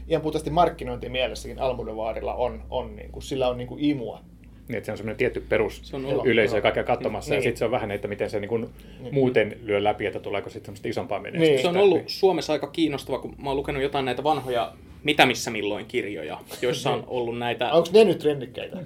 ihan 0.08 0.22
puhtaasti 0.22 0.50
markkinointimielessäkin 0.50 1.60
Almodovarilla 1.60 2.34
on, 2.34 2.64
on 2.70 2.96
niin 2.96 3.12
kuin, 3.12 3.24
sillä 3.24 3.48
on 3.50 3.58
niin 3.58 3.68
kuin 3.68 3.84
imua. 3.84 4.20
Niin, 4.68 4.78
että 4.78 4.86
se 4.86 4.92
on 4.92 4.98
semmoinen 4.98 5.18
tietty 5.18 5.44
perus 5.50 5.80
Se 5.84 5.96
on 5.96 6.06
ollut- 6.06 6.26
yleisö, 6.28 6.56
joka 6.56 6.72
käy 6.72 6.84
katsomassa, 6.84 7.34
ja 7.34 7.38
Niin. 7.38 7.44
sitten 7.44 7.58
se 7.60 7.66
on 7.66 7.72
vähän, 7.72 7.92
että 7.92 8.08
miten 8.08 8.30
se 8.30 8.40
niin 8.40 8.50
kuin 8.50 8.70
muuten 9.12 9.58
lyö 9.64 9.84
läpi, 9.84 10.06
että 10.06 10.20
tuleeko 10.20 10.50
sitten 10.50 10.66
semmoista 10.66 10.88
isompaa 10.88 11.20
menestystä. 11.20 11.52
Niin. 11.54 11.62
Se 11.62 11.68
on 11.68 11.78
ollut 11.78 12.02
Suomessa 12.08 12.54
aika 12.54 12.68
kiinnostava, 12.68 13.20
kun 13.20 13.36
mä 13.38 13.50
oon 13.50 13.58
lukenut 13.58 13.82
jotain 13.84 14.06
näitä 14.06 14.24
vanhoja 14.24 14.74
Mitä 15.04 15.26
missä 15.26 15.52
milloin 15.52 15.86
kirjoja, 15.86 16.40
joissa 16.62 16.92
on 16.92 17.04
ollut 17.08 17.38
näitä, 17.38 17.72
Onko 17.72 17.90
ne 17.94 18.04
nyt 18.04 18.20
trendikkäitä? 18.20 18.78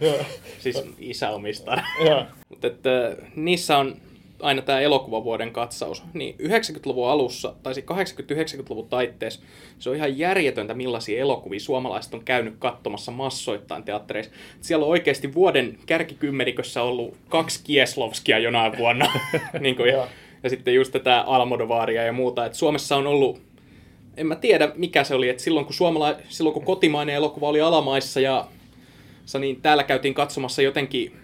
Joo. 0.00 0.18
siis 0.58 0.82
isä 0.98 1.30
omistaa. 1.30 1.82
Mutta 2.48 2.66
että 2.66 3.16
niissä 3.36 3.78
on 3.78 3.96
aina 4.42 4.62
tämä 4.62 4.80
elokuvavuoden 4.80 5.52
katsaus. 5.52 6.02
Niin 6.14 6.34
90-luvun 6.42 7.08
alussa, 7.08 7.54
tai 7.62 7.72
80-90-luvun 7.72 8.88
taitteessa, 8.88 9.40
se 9.78 9.90
on 9.90 9.96
ihan 9.96 10.18
järjetöntä, 10.18 10.74
millaisia 10.74 11.20
elokuvia 11.20 11.60
suomalaiset 11.60 12.14
on 12.14 12.24
käynyt 12.24 12.54
katsomassa 12.58 13.12
massoittain 13.12 13.82
teattereissa. 13.82 14.32
Siellä 14.60 14.84
on 14.84 14.90
oikeasti 14.90 15.34
vuoden 15.34 15.78
kärkikymmenikössä 15.86 16.82
ollut 16.82 17.16
kaksi 17.28 17.60
Kieslovskia 17.64 18.38
jonain 18.38 18.78
vuonna. 18.78 19.12
niin 19.60 19.76
kuin, 19.76 19.88
ja, 19.88 20.08
ja 20.42 20.50
sitten 20.50 20.74
just 20.74 20.92
tätä 20.92 21.20
Almodovaria 21.20 22.04
ja 22.04 22.12
muuta. 22.12 22.46
Et 22.46 22.54
Suomessa 22.54 22.96
on 22.96 23.06
ollut, 23.06 23.40
en 24.16 24.26
mä 24.26 24.36
tiedä 24.36 24.72
mikä 24.74 25.04
se 25.04 25.14
oli, 25.14 25.28
että 25.28 25.42
silloin 25.42 25.66
kun, 25.66 25.74
suomala, 25.74 26.16
silloin 26.28 26.54
kun 26.54 26.64
kotimainen 26.64 27.14
elokuva 27.14 27.48
oli 27.48 27.60
alamaissa 27.60 28.20
ja 28.20 28.48
niin 29.38 29.62
täällä 29.62 29.84
käytiin 29.84 30.14
katsomassa 30.14 30.62
jotenkin 30.62 31.16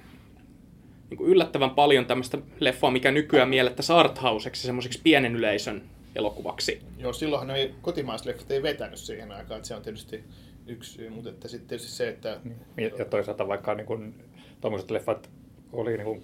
niin 1.11 1.19
kuin 1.19 1.31
yllättävän 1.31 1.71
paljon 1.71 2.07
tämmöistä 2.07 2.39
leffaa, 2.61 2.91
mikä 2.91 3.11
nykyään 3.11 3.49
miellettäisiin 3.49 3.97
arthauseksi, 3.97 4.67
semmoiseksi 4.67 5.01
pienen 5.03 5.37
yleisön 5.37 5.83
elokuvaksi. 6.15 6.83
Joo, 6.99 7.13
silloinhan 7.13 7.49
noi 7.49 7.75
kotimaiset 7.83 8.27
leffat 8.27 8.51
ei 8.51 8.63
vetänyt 8.63 8.99
siihen 8.99 9.33
aikaan, 9.33 9.59
että 9.59 9.69
se 9.69 9.75
on 9.75 9.83
tietysti 9.83 10.25
yksi 10.67 10.93
syy, 10.93 11.11
mutta 11.11 11.31
että 11.31 11.49
sitten 11.49 11.69
tietysti 11.69 11.93
se, 11.93 12.09
että 12.09 12.41
Ja 12.77 12.91
ja 12.99 13.05
toisaalta 13.05 13.49
vaikka 13.49 13.75
niin 13.75 13.87
kuin, 13.87 14.15
tuommoiset 14.61 14.91
leffat 14.91 15.31
oli 15.73 15.93
niin 15.93 16.05
kuin 16.05 16.23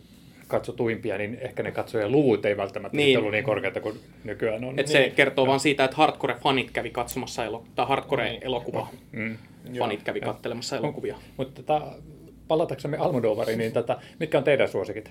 katsotuimpia, 0.53 1.19
niin 1.19 1.39
ehkä 1.41 1.63
ne 1.63 1.71
katsojen 1.71 2.13
luvut 2.13 2.45
ei 2.47 2.57
välttämättä 2.57 2.97
Niin. 2.97 3.07
niin. 3.07 3.19
ollut 3.19 3.33
niin 3.33 3.45
korkeita 3.45 3.81
kuin 3.81 3.99
nykyään 4.25 4.65
on. 4.65 4.79
Et 4.79 4.87
se 4.89 5.13
kertoo 5.17 5.47
vaan 5.47 5.61
siitä, 5.61 5.85
että 5.85 5.97
hardcore-fanit 5.97 6.71
kävi 6.73 6.91
katsomassa 6.91 7.45
elo- 7.45 7.65
tai 7.75 7.87
hardcore-elokuva. 7.87 8.87
Mm. 9.13 9.37
Fanit 9.79 10.03
kävi 10.03 10.21
kattelemassa 10.21 10.77
elokuvia. 10.77 11.17
Mutta 11.37 11.63
tota, 11.63 11.83
palataksemme 12.49 12.97
Almodovariin, 12.97 13.59
niin 13.59 13.73
tota, 13.73 13.99
mitkä 14.21 14.39
on 14.39 14.45
teidän 14.45 14.69
suosikit? 14.69 15.11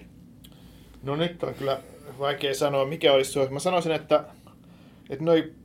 No 1.04 1.16
nyt 1.16 1.44
on 1.44 1.54
kyllä 1.54 1.80
vaikea 2.20 2.54
sanoa, 2.54 2.86
mikä 2.86 3.14
olisi 3.14 3.32
suosikki. 3.32 3.54
Mä 3.54 3.60
sanoisin, 3.60 3.92
että, 3.92 4.24
että 5.10 5.24
noin 5.26 5.56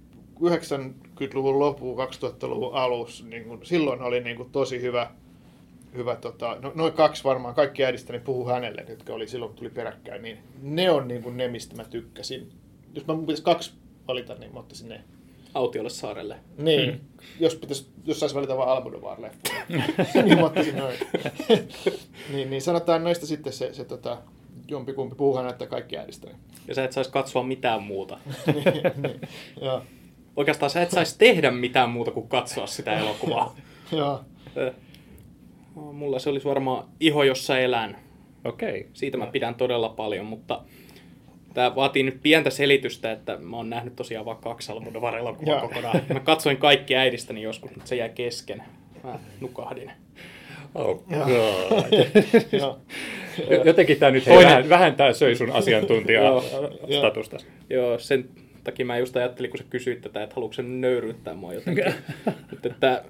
90-luvun 0.41 1.59
loppu, 1.59 1.97
2000-luvun 1.97 2.75
alus, 2.75 3.25
niin 3.31 3.45
kun, 3.45 3.61
silloin 3.63 4.03
oli 4.03 4.21
niin 4.21 4.37
kuin 4.37 4.51
tosi 4.51 4.81
hyvä, 4.83 5.11
hyvä 5.95 6.17
tota, 6.17 6.57
no, 6.63 6.73
noin 6.75 6.93
kaksi 6.93 7.25
varmaan, 7.25 7.55
kaikki 7.55 7.85
äidistäni 7.85 8.19
puhuu 8.19 8.49
hänelle, 8.49 8.85
jotka 8.89 9.13
oli 9.15 9.29
silloin, 9.29 9.49
kun 9.49 9.59
tuli 9.59 9.71
peräkkäin, 9.71 10.23
niin 10.23 10.39
ne 10.63 10.91
on 10.91 11.09
niin 11.09 11.23
kuin 11.23 11.37
ne, 11.37 11.49
mistä 11.49 11.77
mä 11.77 11.85
tykkäsin. 11.85 12.53
Jos 12.95 13.07
mä 13.07 13.15
mun 13.15 13.27
pitäisi 13.27 13.43
kaksi 13.43 13.73
valita, 14.09 14.35
niin 14.35 14.53
mä 14.55 14.61
ottaisin 14.61 14.89
ne. 14.89 15.01
Autiolle 15.55 15.91
saarelle. 15.91 16.37
Niin, 16.59 16.91
Hmm. 16.91 17.01
jos, 17.41 17.55
pitäisi, 17.55 17.87
jos 18.05 18.21
saisi 18.21 18.35
valita 18.35 18.57
vain 18.57 18.69
Almodovar 18.69 19.23
leffoja, 19.23 19.63
niin 20.25 20.39
mä 20.41 20.45
ottaisin 20.47 20.77
noin. 20.77 20.97
niin, 22.33 22.51
niin 22.51 22.63
sanotaan 22.63 23.05
noista 23.05 23.27
sitten 23.27 23.53
se, 23.53 23.75
se 23.75 23.85
tota, 23.85 24.19
jompikumpi 24.69 25.15
puhuu 25.15 25.37
hänelle 25.37 25.67
kaikki 25.67 25.99
äidistäni. 25.99 26.35
Ja 26.69 26.75
sä 26.75 26.85
et 26.85 26.93
saisi 26.93 27.11
katsoa 27.11 27.43
mitään 27.43 27.83
muuta. 27.83 28.19
niin, 28.47 28.65
niin, 29.03 29.21
joo, 29.61 29.83
Oikeastaan 30.37 30.71
sä 30.71 30.83
et 30.83 30.91
saisi 30.91 31.19
tehdä 31.19 31.51
mitään 31.51 31.91
muuta 31.91 32.11
kuin 32.11 32.29
katsoa 32.29 32.67
sitä 32.67 32.99
elokuvaa. 32.99 33.57
joo. 33.93 34.21
Mulla 35.77 36.19
se 36.19 36.31
olisi 36.31 36.49
varmaan 36.49 36.89
Iho, 37.01 37.23
jossa 37.25 37.59
elän. 37.59 37.97
Okei. 38.45 38.89
Siitä 38.93 39.19
mä 39.19 39.27
pidän 39.27 39.55
todella 39.55 39.89
paljon, 39.89 40.27
mutta 40.27 40.63
tämä 41.55 41.75
vaatii 41.75 42.03
nyt 42.03 42.19
pientä 42.23 42.51
selitystä, 42.51 43.13
että 43.13 43.37
mä 43.37 43.57
oon 43.57 43.71
nähnyt 43.71 43.97
tosiaan 43.97 44.25
vaan 44.27 44.37
kaksi 44.37 44.73
Almodovar-elokuvaa 44.73 45.55
Joo. 45.59 45.69
kokonaan. 45.69 46.01
Mä 46.13 46.21
katsoin 46.21 46.57
kaikki 46.57 46.97
äidistäni 46.97 47.43
joskus, 47.43 47.71
mutta 47.71 47.89
se 47.89 47.97
jäi 47.97 48.09
kesken. 48.09 48.63
Mä 49.05 49.19
nukahdin. 49.41 49.91
Oh, 50.75 51.05
Joo. 51.11 51.27
God. 51.69 51.85
joo. 52.61 52.79
Jotenkin 53.65 53.99
tämä 53.99 54.11
nyt 54.11 54.25
Toinen- 54.25 54.45
vähän, 54.45 54.69
vähän 54.69 54.95
tää 54.95 55.13
söi 55.13 55.37
sun 55.37 55.49
Joo. 55.49 55.57
asiantuntija-statusta. 55.57 57.37
Joo, 57.71 57.99
sen 57.99 58.29
takia 58.65 58.87
mä 58.87 58.99
just 58.99 59.17
ajattelin, 59.17 59.51
kun 59.51 59.59
sä 59.59 59.65
kysyit 59.71 60.01
tätä, 60.01 60.23
että 60.23 60.35
haluatko 60.35 60.53
sen 60.53 60.81
nöyryyttää 60.81 61.35
mua 61.35 61.53
jotenkin. 61.55 61.85
mutta 62.51 62.69
että, 62.69 63.05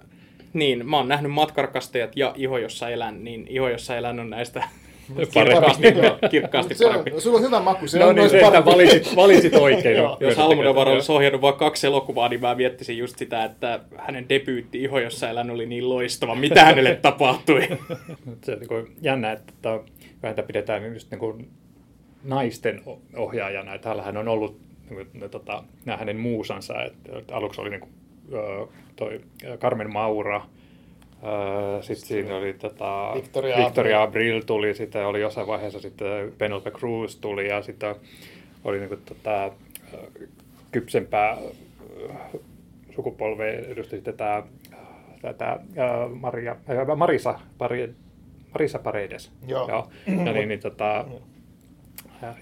niin, 0.53 0.89
mä 0.89 0.97
oon 0.97 1.09
nähnyt 1.09 1.33
Matkarakastajat 1.33 2.17
ja 2.17 2.33
Iho, 2.37 2.59
jossa 2.59 2.89
elän, 2.89 3.25
niin 3.25 3.47
Iho, 3.51 3.69
jossa 3.69 3.97
elän 3.97 4.21
on 4.21 4.31
näistä 4.31 4.69
kirkkaasti, 5.33 5.87
Joo. 6.03 6.19
kirkkaasti 6.31 6.75
Se 6.75 6.85
parempi. 6.87 7.11
on, 7.13 7.21
sulla 7.21 7.37
on 7.39 7.45
hyvä 7.45 7.61
maku, 7.61 7.87
se 7.87 7.99
No 7.99 8.09
on 8.09 8.15
niin, 8.15 8.31
se, 8.31 8.37
että 8.37 8.47
parempi. 8.51 8.71
valitsit, 8.71 9.17
valitsit 9.17 9.55
oikein. 9.55 9.97
Joo. 9.97 10.17
Jos 10.21 10.39
Almodovar 10.39 10.89
olisi 10.89 11.13
ohjannut 11.13 11.41
vain 11.41 11.55
kaksi 11.55 11.87
elokuvaa, 11.87 12.29
niin 12.29 12.41
mä 12.41 12.55
miettisin 12.55 12.99
just 12.99 13.19
sitä, 13.19 13.45
että 13.45 13.81
hänen 13.97 14.29
debyytti 14.29 14.83
Iho, 14.83 14.99
jossa 14.99 15.31
elän 15.31 15.51
oli 15.51 15.67
niin 15.67 15.89
loistava. 15.89 16.35
Mitä 16.35 16.65
hänelle 16.65 16.95
tapahtui? 17.03 17.69
Se 18.45 18.53
on 18.53 18.59
niin 18.61 18.97
jännä, 19.03 19.33
että 19.33 19.53
tota, 19.63 19.85
vähän 20.23 20.37
tätä 20.37 20.47
pidetään 20.47 20.93
just 20.95 21.11
niin 21.11 21.19
kuin 21.19 21.49
naisten 22.25 22.83
ohjaajana. 23.17 23.75
Että 23.75 23.89
hänellähän 23.89 24.17
on 24.17 24.29
ollut 24.29 24.61
niin 24.91 24.95
kuin, 24.97 25.21
ne, 25.21 25.29
tota, 25.29 25.63
nämä 25.85 25.97
hänen 25.97 26.17
muusansa. 26.17 26.75
Että, 26.83 27.37
aluksi 27.37 27.61
oli 27.61 27.71
niin 27.71 27.81
kuin, 27.81 27.93
toi 28.97 29.21
Carmen 29.59 29.93
Maura, 29.93 30.43
sitten 31.81 32.09
siinä 32.09 32.37
oli 32.37 32.53
tota, 32.53 33.13
Victoria 33.15 33.57
Victoria 33.57 34.03
Abril 34.03 34.41
tuli, 34.41 34.75
sitten 34.75 35.07
oli 35.07 35.21
jossain 35.21 35.47
vaiheessa 35.47 35.81
sitten 35.81 36.33
Penelope 36.39 36.71
Cruz 36.71 37.17
tuli 37.17 37.49
ja 37.49 37.63
sitten 37.63 37.95
oli 38.65 38.79
niin 38.79 38.89
kuin, 38.89 39.01
tota, 39.05 39.51
kypsempää 40.71 41.37
sukupolvea 42.95 43.53
edusti 43.53 43.97
sitten 43.97 44.17
tämä 44.17 44.43
tätä 45.23 45.61
Maria, 46.21 46.57
äh, 46.71 46.97
Marisa, 46.97 47.41
Pari, 47.59 47.95
Marisa 48.53 48.79
Paredes. 48.79 49.33
Joo. 49.47 49.69
Joo. 49.69 49.91
Ja 50.27 50.33
niin, 50.33 50.49
niin, 50.49 50.61
tota, 50.61 51.05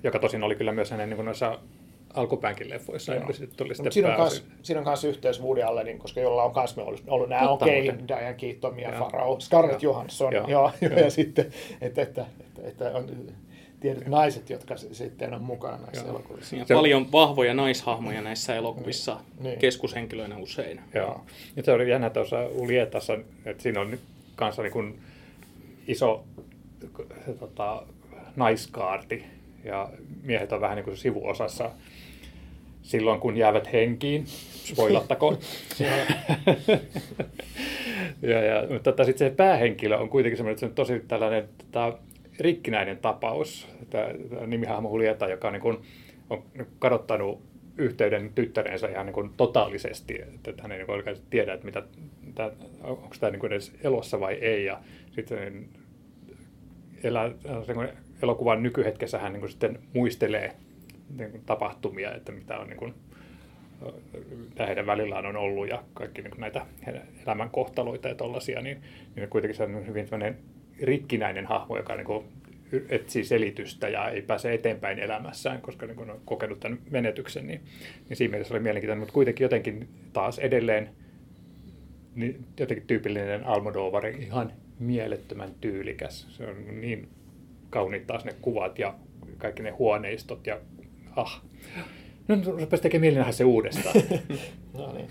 joka 0.02 0.18
tosin 0.18 0.42
oli 0.42 0.56
kyllä 0.56 0.72
myös 0.72 0.90
hänen 0.90 1.10
niin 1.10 1.24
noissa 1.24 1.58
alkupäänkin 2.14 2.70
leffoissa. 2.70 3.14
Joo. 3.14 3.32
Sitten 3.32 3.56
tuli 3.56 3.74
sitten 3.74 3.92
siinä, 3.92 4.10
on 4.10 4.16
kans, 4.16 4.44
siinä 4.62 4.78
on 4.78 4.84
kans 4.84 5.04
yhteys 5.04 5.42
Woody 5.42 5.62
Allenin, 5.62 5.98
koska 5.98 6.20
jolla 6.20 6.42
on 6.42 6.52
kans 6.52 6.76
me 6.76 6.82
ollut, 6.82 7.02
ollut 7.06 7.28
nämä 7.28 7.42
Totta 7.42 7.64
Okei, 7.64 7.82
muuten. 7.82 8.08
Diane 8.08 8.34
Keaton, 8.34 8.74
Mia 8.74 8.90
Joo. 8.90 8.98
Farrow, 8.98 9.38
Scarlett 9.38 9.82
Joo. 9.82 9.92
Johansson, 9.92 10.32
Joo. 10.32 10.48
joo, 10.48 10.70
joo, 10.80 10.92
ja 10.92 11.10
sitten, 11.10 11.46
että, 11.80 12.02
että, 12.02 12.26
että, 12.40 12.68
että 12.68 12.90
on 12.98 13.10
tietyt 13.80 14.06
naiset, 14.06 14.50
jotka 14.50 14.76
sitten 14.76 15.34
on 15.34 15.42
mukana 15.42 15.76
näissä 15.76 16.04
Joo. 16.04 16.10
elokuvissa. 16.10 16.56
Ja 16.56 16.64
paljon 16.74 17.12
vahvoja 17.12 17.54
naishahmoja 17.54 18.22
näissä 18.22 18.54
elokuvissa, 18.54 19.20
Niin. 19.40 19.58
keskushenkilöinä 19.58 20.38
usein. 20.38 20.80
Joo. 20.94 21.20
Ja 21.56 21.62
se 21.62 21.72
oli 21.72 21.90
jännä 21.90 22.10
tuossa 22.10 22.46
Ulietassa, 22.46 23.18
että 23.44 23.62
siinä 23.62 23.80
on 23.80 23.90
nyt 23.90 24.00
kanssa 24.36 24.62
niin 24.62 24.72
kuin 24.72 25.00
iso 25.88 26.24
tota, 27.40 27.82
naiskaarti 28.36 29.24
ja 29.64 29.90
miehet 30.22 30.52
on 30.52 30.60
vähän 30.60 30.76
niin 30.76 30.84
kuin 30.84 30.96
sivuosassa 30.96 31.70
silloin, 32.84 33.20
kun 33.20 33.36
jäävät 33.36 33.72
henkiin. 33.72 34.24
Spoilattako? 34.64 35.34
ja, 38.22 38.42
ja, 38.42 38.60
mutta 38.60 38.92
tota, 38.92 39.04
sitten 39.04 39.30
se 39.30 39.36
päähenkilö 39.36 39.96
on 39.96 40.08
kuitenkin 40.08 40.36
semmoinen, 40.36 40.52
että 40.52 40.60
se 40.60 40.66
on 40.66 40.74
tosi 40.74 41.00
tällainen 41.08 41.48
tota, 41.58 41.98
rikkinäinen 42.40 42.98
tapaus. 42.98 43.68
Tämä, 43.90 44.08
tämä 44.30 44.46
nimihahmo 44.46 44.88
Julieta, 44.88 45.28
joka 45.28 45.48
on, 45.48 45.52
niin 45.52 45.62
kuin, 45.62 45.78
on 46.30 46.42
kadottanut 46.78 47.42
yhteyden 47.78 48.30
tyttärensä 48.34 48.88
ihan 48.88 49.06
niin 49.06 49.14
kuin 49.14 49.30
totaalisesti, 49.36 50.22
että 50.22 50.62
hän 50.62 50.72
ei 50.72 50.78
niin 50.78 50.90
oikein 50.90 51.16
tiedä, 51.30 51.54
että 51.54 51.66
mitä, 51.66 51.82
mitä, 52.26 52.52
onko 52.82 53.14
tämä 53.20 53.30
niin 53.30 53.40
kuin 53.40 53.52
edes 53.52 53.72
elossa 53.82 54.20
vai 54.20 54.34
ei. 54.34 54.64
Ja 54.64 54.80
sitten 55.10 55.68
elää, 57.02 57.30
niin 57.66 57.74
kuin 57.74 57.88
elokuvan 58.22 58.62
nykyhetkessä 58.62 59.18
hän 59.18 59.32
niin 59.32 59.40
kuin 59.40 59.50
sitten 59.50 59.78
muistelee 59.94 60.52
niin 61.18 61.42
tapahtumia, 61.46 62.14
että 62.14 62.32
mitä 62.32 62.58
on 62.58 62.66
niin 62.66 62.78
kuin, 62.78 62.94
mitä 64.48 64.66
heidän 64.66 64.86
välillään 64.86 65.26
on 65.26 65.36
ollut 65.36 65.68
ja 65.68 65.82
kaikki 65.94 66.22
niin 66.22 66.34
näitä 66.38 66.66
elämän 67.26 67.50
kohtaloita 67.50 68.08
ja 68.08 68.14
tollaisia, 68.14 68.60
niin, 68.60 68.82
niin 69.16 69.28
kuitenkin 69.28 69.56
se 69.56 69.62
on 69.62 69.86
hyvin 69.86 70.08
rikkinäinen 70.82 71.46
hahmo, 71.46 71.76
joka 71.76 71.96
niin 71.96 72.24
etsii 72.88 73.24
selitystä 73.24 73.88
ja 73.88 74.08
ei 74.08 74.22
pääse 74.22 74.54
eteenpäin 74.54 74.98
elämässään, 74.98 75.60
koska 75.60 75.86
niin 75.86 76.10
on 76.10 76.20
kokenut 76.24 76.60
tämän 76.60 76.78
menetyksen, 76.90 77.46
niin, 77.46 77.60
niin 78.08 78.16
siinä 78.16 78.30
mielessä 78.30 78.54
oli 78.54 78.62
mielenkiintoinen, 78.62 79.00
mutta 79.00 79.14
kuitenkin 79.14 79.44
jotenkin 79.44 79.88
taas 80.12 80.38
edelleen 80.38 80.90
niin 82.14 82.44
jotenkin 82.60 82.86
tyypillinen 82.86 83.46
Almodovari, 83.46 84.16
ihan 84.20 84.52
mielettömän 84.78 85.50
tyylikäs. 85.60 86.26
Se 86.36 86.46
on 86.46 86.80
niin 86.80 87.08
kauniit 87.70 88.06
taas 88.06 88.24
ne 88.24 88.34
kuvat 88.40 88.78
ja 88.78 88.94
kaikki 89.38 89.62
ne 89.62 89.70
huoneistot 89.70 90.46
ja 90.46 90.60
ah. 91.16 91.42
No 92.28 92.36
rupesi 92.58 92.82
tekemään 92.82 93.00
mieli 93.00 93.16
nähdä 93.16 93.32
se 93.32 93.44
uudestaan. 93.44 93.94
No 94.78 94.92
niin. 94.92 95.08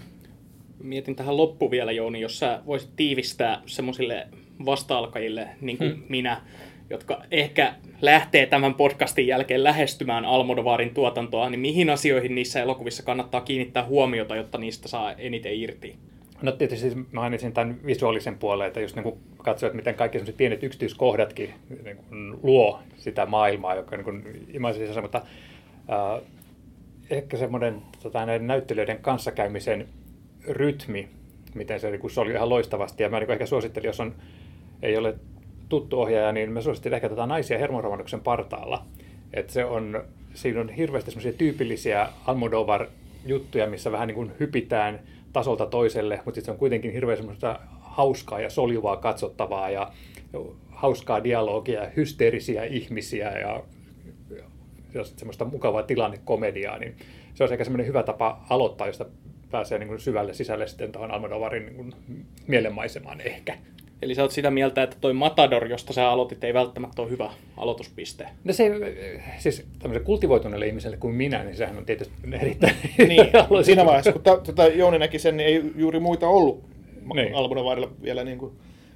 Mietin 0.83 1.15
tähän 1.15 1.38
loppu 1.38 1.72
vielä, 1.72 1.91
Jouni, 1.91 2.22
jos 2.22 2.39
sä 2.39 2.62
voisit 2.65 2.89
tiivistää 2.95 3.62
semmoisille 3.65 4.27
vasta-alkajille, 4.65 5.48
niin 5.62 5.77
kuin 5.77 5.91
hmm. 5.91 6.03
minä, 6.10 6.41
jotka 6.89 7.22
ehkä 7.31 7.75
lähtee 8.01 8.45
tämän 8.45 8.74
podcastin 8.74 9.27
jälkeen 9.27 9.63
lähestymään 9.63 10.25
Almodovarin 10.25 10.93
tuotantoa, 10.93 11.50
niin 11.50 11.60
mihin 11.60 11.89
asioihin 11.89 12.36
niissä 12.36 12.62
elokuvissa 12.62 13.03
kannattaa 13.03 13.41
kiinnittää 13.41 13.86
huomiota, 13.86 14.36
jotta 14.36 14.57
niistä 14.57 14.88
saa 14.88 15.13
eniten 15.13 15.55
irti? 15.55 15.95
No 16.41 16.51
tietysti 16.51 16.89
siis 16.89 17.05
mainitsin 17.12 17.53
tämän 17.53 17.79
visuaalisen 17.86 18.38
puolen, 18.38 18.67
että 18.67 18.81
just 18.81 18.95
niin 18.95 19.03
kuin 19.03 19.15
katsoo, 19.38 19.67
että 19.67 19.77
miten 19.77 19.95
kaikki 19.95 20.19
pienet 20.38 20.63
yksityiskohdatkin 20.63 21.53
niin 21.83 21.98
kuin 21.98 22.39
luo 22.43 22.79
sitä 22.98 23.25
maailmaa, 23.25 23.75
joka 23.75 23.98
niin 23.98 24.03
kuin 24.03 24.48
mutta 25.01 25.22
äh, 25.90 26.22
ehkä 27.10 27.38
semmoinen 27.38 27.82
tota, 28.04 28.25
näiden 28.25 28.48
näyttelijöiden 28.48 29.00
kanssakäymisen 29.00 29.88
rytmi, 30.48 31.10
miten 31.56 31.80
se, 31.80 31.92
niin 31.92 32.10
se 32.10 32.20
oli 32.20 32.32
ihan 32.32 32.50
loistavasti, 32.50 33.04
ja 33.04 33.10
mä 33.10 33.20
niin 33.20 33.32
ehkä 33.32 33.46
suosittelin, 33.46 33.88
jos 33.88 34.00
on, 34.00 34.16
ei 34.82 34.98
ole 34.98 35.16
tuttu 35.70 36.02
ohjaaja, 36.02 36.32
niin 36.32 36.52
mä 36.52 36.62
suosittelen 36.62 36.96
ehkä 36.96 37.10
tätä 37.10 37.25
naisia 37.25 37.58
hermoromahduksen 37.58 38.22
partaalla. 38.22 38.86
että 39.34 39.54
se 39.54 39.66
on, 39.66 40.04
siinä 40.34 40.62
on 40.62 40.70
hirveästi 40.70 41.12
semmoisia 41.12 41.34
tyypillisiä 41.34 42.10
Almodovar 42.25 42.88
juttuja, 43.25 43.68
missä 43.68 43.92
vähän 43.92 44.08
niin 44.08 44.16
kuin 44.16 44.32
hypitään 44.40 45.00
tasolta 45.34 45.66
toiselle, 45.66 46.16
mutta 46.16 46.36
sitten 46.36 46.46
se 46.46 46.52
on 46.52 46.58
kuitenkin 46.58 46.94
hirveän 46.94 47.18
semmoista 47.18 47.60
hauskaa 47.80 48.40
ja 48.40 48.50
soljuvaa 48.50 48.98
katsottavaa 48.98 49.70
ja 49.70 49.92
hauskaa 50.70 51.24
dialogia, 51.24 51.88
hysteerisiä 51.96 52.63
ihmisiä 52.63 53.32
ja, 53.32 53.63
ja 54.94 55.04
semmoista 55.04 55.46
mukavaa 55.46 55.84
tilannekomediaa, 55.84 56.80
niin 56.80 56.96
se 57.34 57.44
on 57.44 57.52
ehkä 57.52 57.64
semmoinen 57.64 57.88
hyvä 57.88 58.04
tapa 58.04 58.46
aloittaa, 58.50 58.88
josta 58.88 59.06
pääsee 59.52 59.80
niin 59.80 59.88
kuin 59.88 60.00
syvälle 60.00 60.34
sisälle 60.34 60.68
sitten 60.68 60.92
tuohon 60.92 61.12
Almodovarin 61.12 61.66
niin 61.66 61.76
kuin 61.76 61.94
mielenmaisemaan 62.48 63.22
ehkä. 63.22 63.58
Eli 64.02 64.16
sä 64.16 64.22
oot 64.22 64.32
sitä 64.32 64.52
mieltä, 64.52 64.84
että 64.84 64.98
toi 65.02 65.14
Matador, 65.14 65.68
josta 65.68 65.94
sä 65.94 66.10
aloitit, 66.10 66.44
ei 66.44 66.54
välttämättä 66.54 67.02
ole 67.02 67.10
hyvä 67.10 67.30
aloituspiste. 67.58 68.28
No 68.44 68.54
se, 68.54 68.72
siis 69.38 69.66
tämmöiselle 69.80 70.06
kultivoituneelle 70.06 70.68
ihmiselle 70.68 70.98
kuin 70.98 71.16
minä, 71.16 71.44
niin 71.44 71.56
sehän 71.56 71.78
on 71.78 71.86
tietysti 71.86 72.14
erittäin... 72.32 72.76
Niin, 73.08 73.28
siinä 73.66 73.86
vaiheessa, 73.86 74.12
kun 74.12 74.22
tota 74.22 74.68
Jouni 74.68 75.00
näki 75.00 75.20
sen, 75.20 75.38
niin 75.38 75.48
ei 75.48 75.72
juuri 75.76 76.00
muita 76.00 76.28
ollut 76.28 76.64
niin. 77.14 77.36
Almodovarilla 77.36 77.90
vielä 78.02 78.24
niin 78.24 78.38
kuin 78.38 78.54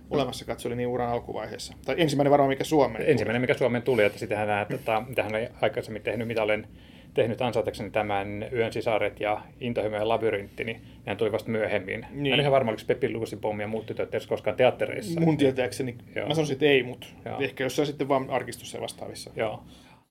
olemassa 0.10 0.46
katso, 0.46 0.70
oli 0.70 0.76
niin 0.76 0.88
uran 0.88 1.10
alkuvaiheessa. 1.10 1.74
Tai 1.86 1.96
ensimmäinen 1.98 2.32
varmaan, 2.32 2.50
mikä 2.50 2.64
Suomeen 2.64 3.10
Ensimmäinen, 3.10 3.42
mikä 3.42 3.54
Suomeen 3.54 3.84
tuli, 3.84 4.04
että 4.04 4.20
sitähän 4.20 4.48
hän, 4.48 4.68
tota, 4.68 5.04
mitä 5.08 5.24
hän 5.24 5.36
ei 5.36 5.48
aikaisemmin 5.62 6.02
tehnyt, 6.02 6.28
mitä 6.28 6.44
olen 6.44 6.68
tehnyt 7.14 7.42
ansaitakseni 7.42 7.92
tämän 7.92 8.46
Yön 8.54 8.74
sisaret 8.74 9.20
ja 9.20 9.42
Intohimojen 9.60 10.10
labyrintti, 10.10 10.64
niin 10.64 10.82
hän 11.06 11.18
tuli 11.18 11.32
vasta 11.32 11.50
myöhemmin. 11.50 12.06
Niin. 12.12 12.34
En 12.34 12.40
ihan 12.40 12.52
varma, 12.52 12.72
oliko 12.72 12.84
Peppi 12.88 13.14
Luusipommi 13.14 13.64
ja 13.64 13.68
muut 13.68 13.86
tytöt 13.86 14.10
edes 14.10 14.28
koskaan 14.28 14.56
teattereissa. 14.56 15.20
Mun 15.20 15.38
tietääkseni, 15.38 15.96
Joo. 16.16 16.28
mä 16.28 16.34
sanoisin, 16.34 16.54
että 16.54 16.66
ei, 16.66 16.84
mutta 16.84 17.08
Joo. 17.26 17.42
ehkä 17.42 17.64
jossain 17.64 17.86
sitten 17.86 18.08
vaan 18.08 18.30
arkistossa 18.30 18.78
ja 18.78 18.82
vastaavissa. 18.82 19.32
Joo. 19.36 19.64